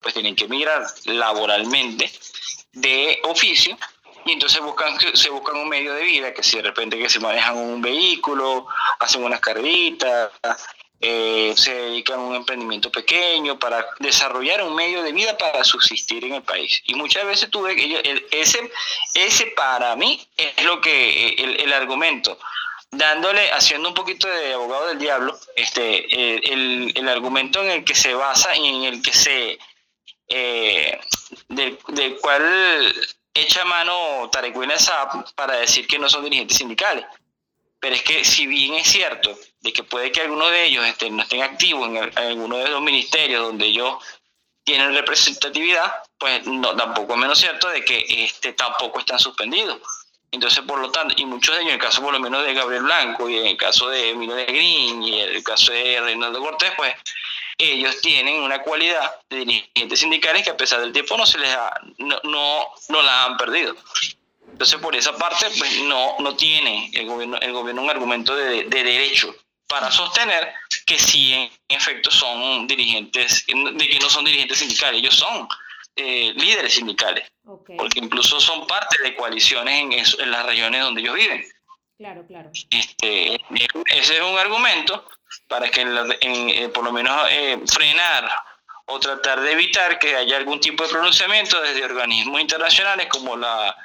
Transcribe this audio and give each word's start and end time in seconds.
pues 0.00 0.14
tienen 0.14 0.34
que 0.34 0.48
migrar 0.48 0.86
laboralmente 1.04 2.10
de 2.72 3.20
oficio 3.24 3.76
y 4.24 4.32
entonces 4.32 4.60
buscan, 4.60 4.98
se 5.14 5.30
buscan 5.30 5.56
un 5.56 5.68
medio 5.68 5.94
de 5.94 6.04
vida, 6.04 6.34
que 6.34 6.42
si 6.42 6.56
de 6.56 6.62
repente 6.62 6.98
que 6.98 7.08
se 7.08 7.20
manejan 7.20 7.56
un 7.56 7.80
vehículo, 7.80 8.66
hacen 8.98 9.24
unas 9.24 9.40
carreritas, 9.40 10.30
eh, 11.00 11.54
se 11.56 11.74
dedican 11.74 12.20
a 12.20 12.22
un 12.22 12.34
emprendimiento 12.34 12.90
pequeño 12.90 13.58
para 13.58 13.86
desarrollar 14.00 14.62
un 14.62 14.74
medio 14.74 15.02
de 15.02 15.12
vida 15.12 15.38
para 15.38 15.64
subsistir 15.64 16.24
en 16.24 16.34
el 16.34 16.42
país. 16.42 16.82
Y 16.84 16.94
muchas 16.94 17.24
veces 17.24 17.48
tuve 17.50 17.74
que 17.74 18.26
ese, 18.30 18.70
ese 19.14 19.46
para 19.48 19.96
mí 19.96 20.26
es 20.36 20.64
lo 20.64 20.80
que 20.82 21.30
el, 21.38 21.72
argumento 21.72 22.38
dándole, 22.90 23.50
haciendo 23.52 23.88
un 23.88 23.94
poquito 23.94 24.28
de 24.28 24.52
abogado 24.52 24.88
del 24.88 24.98
diablo, 24.98 25.38
este, 25.56 26.52
el, 26.52 26.92
el, 26.94 27.08
argumento 27.08 27.62
en 27.62 27.70
el 27.70 27.84
que 27.84 27.94
se 27.94 28.12
basa 28.12 28.54
y 28.56 28.66
en 28.66 28.82
el 28.82 29.00
que 29.00 29.12
se, 29.12 29.58
eh, 30.30 30.98
del, 31.48 31.76
cual 32.20 32.94
echa 33.34 33.64
mano 33.64 34.30
Tarek 34.30 34.54
Saab 34.78 35.34
para 35.34 35.56
decir 35.56 35.86
que 35.86 35.98
no 35.98 36.08
son 36.08 36.24
dirigentes 36.24 36.56
sindicales. 36.56 37.04
Pero 37.80 37.96
es 37.96 38.02
que 38.02 38.24
si 38.24 38.46
bien 38.46 38.74
es 38.74 38.88
cierto 38.88 39.36
de 39.60 39.72
que 39.72 39.82
puede 39.82 40.12
que 40.12 40.20
alguno 40.20 40.48
de 40.48 40.64
ellos 40.64 40.84
no 41.10 41.22
estén 41.22 41.42
activos 41.42 41.88
en, 41.88 42.18
alguno 42.18 42.58
de 42.58 42.68
los 42.68 42.82
ministerios 42.82 43.42
donde 43.42 43.66
ellos 43.66 43.96
tienen 44.62 44.94
representatividad, 44.94 45.92
pues 46.18 46.46
no, 46.46 46.76
tampoco 46.76 47.14
es 47.14 47.18
menos 47.18 47.38
cierto 47.38 47.68
de 47.68 47.84
que 47.84 48.04
este, 48.08 48.52
tampoco 48.52 49.00
están 49.00 49.18
suspendidos. 49.18 49.80
Entonces, 50.30 50.62
por 50.62 50.78
lo 50.78 50.92
tanto, 50.92 51.14
y 51.16 51.24
muchos 51.24 51.56
de 51.56 51.62
ellos, 51.62 51.72
en 51.72 51.80
el 51.80 51.84
caso 51.84 52.02
por 52.02 52.12
lo 52.12 52.20
menos 52.20 52.44
de 52.44 52.54
Gabriel 52.54 52.84
Blanco 52.84 53.28
y 53.28 53.38
en 53.38 53.46
el 53.46 53.56
caso 53.56 53.88
de 53.88 54.10
Emilio 54.10 54.36
de 54.36 54.44
Green 54.44 55.02
y 55.02 55.20
en 55.20 55.28
el 55.30 55.42
caso 55.42 55.72
de 55.72 56.00
Reinaldo 56.00 56.40
Cortés, 56.40 56.72
pues 56.76 56.94
ellos 57.64 58.00
tienen 58.00 58.42
una 58.42 58.62
cualidad 58.62 59.20
de 59.28 59.38
dirigentes 59.38 60.00
sindicales 60.00 60.42
que 60.42 60.50
a 60.50 60.56
pesar 60.56 60.80
del 60.80 60.92
tiempo 60.92 61.16
no 61.16 61.26
se 61.26 61.38
les 61.38 61.54
ha, 61.54 61.72
no, 61.98 62.20
no, 62.24 62.68
no 62.88 63.02
la 63.02 63.24
han 63.24 63.36
perdido. 63.36 63.76
Entonces, 64.52 64.78
por 64.80 64.94
esa 64.94 65.16
parte, 65.16 65.46
pues 65.58 65.80
no, 65.82 66.16
no 66.18 66.36
tiene 66.36 66.90
el 66.92 67.06
gobierno, 67.06 67.38
el 67.40 67.52
gobierno 67.52 67.82
un 67.82 67.90
argumento 67.90 68.34
de, 68.34 68.64
de 68.64 68.84
derecho 68.84 69.34
para 69.66 69.90
sostener 69.90 70.52
que 70.84 70.98
sí, 70.98 71.32
en 71.32 71.50
efecto, 71.68 72.10
son 72.10 72.66
dirigentes, 72.66 73.46
de 73.46 73.88
que 73.88 73.98
no 74.00 74.10
son 74.10 74.24
dirigentes 74.24 74.58
sindicales, 74.58 75.00
ellos 75.00 75.14
son 75.14 75.48
eh, 75.94 76.32
líderes 76.34 76.74
sindicales, 76.74 77.30
porque 77.44 78.00
incluso 78.00 78.40
son 78.40 78.66
parte 78.66 79.00
de 79.02 79.14
coaliciones 79.14 79.80
en, 79.80 79.92
en 79.92 80.30
las 80.30 80.44
regiones 80.44 80.80
donde 80.82 81.00
ellos 81.02 81.14
viven. 81.14 81.44
Claro, 81.96 82.26
claro. 82.26 82.50
Este, 82.70 83.34
ese 83.86 84.16
es 84.16 84.22
un 84.22 84.38
argumento 84.38 85.08
para 85.50 85.68
que 85.68 85.82
eh, 85.82 86.68
por 86.68 86.84
lo 86.84 86.92
menos 86.92 87.26
eh, 87.28 87.58
frenar 87.66 88.30
o 88.86 89.00
tratar 89.00 89.40
de 89.40 89.50
evitar 89.50 89.98
que 89.98 90.14
haya 90.14 90.36
algún 90.36 90.60
tipo 90.60 90.84
de 90.84 90.90
pronunciamiento 90.90 91.60
desde 91.60 91.84
organismos 91.84 92.40
internacionales 92.40 93.08
como 93.10 93.36
la 93.36 93.76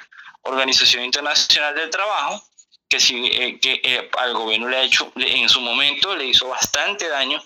Organización 0.42 1.02
Internacional 1.02 1.74
del 1.74 1.90
Trabajo, 1.90 2.40
que, 2.88 3.00
sí, 3.00 3.28
eh, 3.32 3.58
que 3.58 3.80
eh, 3.82 4.08
al 4.16 4.34
gobierno 4.34 4.68
le 4.68 4.76
ha 4.76 4.82
hecho, 4.82 5.12
en 5.16 5.48
su 5.48 5.60
momento 5.60 6.14
le 6.14 6.26
hizo 6.26 6.46
bastante 6.46 7.08
daño 7.08 7.42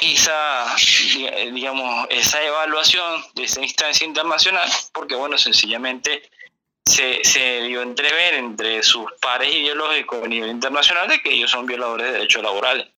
esa, 0.00 0.74
digamos, 1.52 2.08
esa 2.10 2.42
evaluación 2.42 3.24
de 3.34 3.44
esa 3.44 3.62
instancia 3.62 4.04
internacional, 4.04 4.68
porque 4.92 5.14
bueno, 5.14 5.38
sencillamente 5.38 6.28
se, 6.84 7.24
se 7.24 7.62
dio 7.62 7.80
entrever 7.80 8.34
entre 8.34 8.82
sus 8.82 9.06
pares 9.20 9.54
ideológicos 9.54 10.24
a 10.24 10.26
nivel 10.26 10.50
internacional 10.50 11.08
de 11.08 11.20
que 11.20 11.32
ellos 11.32 11.52
son 11.52 11.64
violadores 11.64 12.06
de 12.06 12.12
derechos 12.14 12.42
laborales. 12.42 12.88